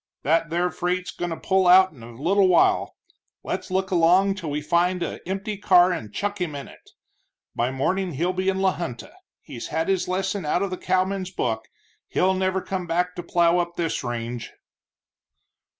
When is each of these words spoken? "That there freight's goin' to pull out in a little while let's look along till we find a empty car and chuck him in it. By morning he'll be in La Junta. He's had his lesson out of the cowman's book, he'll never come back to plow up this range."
"That 0.23 0.49
there 0.49 0.71
freight's 0.71 1.11
goin' 1.11 1.29
to 1.29 1.37
pull 1.37 1.67
out 1.67 1.91
in 1.91 2.01
a 2.01 2.09
little 2.19 2.47
while 2.47 2.95
let's 3.43 3.69
look 3.69 3.91
along 3.91 4.33
till 4.33 4.49
we 4.49 4.59
find 4.59 5.03
a 5.03 5.19
empty 5.29 5.57
car 5.57 5.91
and 5.91 6.11
chuck 6.11 6.41
him 6.41 6.55
in 6.55 6.67
it. 6.67 6.89
By 7.55 7.69
morning 7.69 8.13
he'll 8.13 8.33
be 8.33 8.49
in 8.49 8.61
La 8.63 8.75
Junta. 8.77 9.13
He's 9.43 9.67
had 9.67 9.89
his 9.89 10.07
lesson 10.07 10.43
out 10.43 10.63
of 10.63 10.71
the 10.71 10.77
cowman's 10.77 11.29
book, 11.29 11.67
he'll 12.07 12.33
never 12.33 12.63
come 12.63 12.87
back 12.87 13.13
to 13.13 13.21
plow 13.21 13.59
up 13.59 13.75
this 13.75 14.03
range." 14.03 14.51